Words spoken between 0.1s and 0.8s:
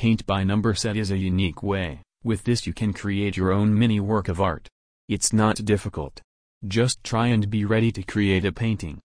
by number